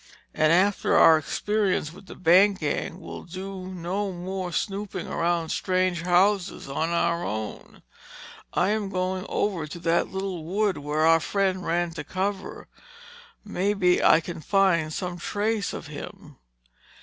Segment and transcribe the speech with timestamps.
[0.33, 6.01] And after our experience with the bank gang, we'll do no more snooping around strange
[6.01, 7.83] houses on our own.
[8.51, 12.67] I am going over to that little wood where our friend ran to cover.
[13.45, 16.37] Maybe I can find some trace of him.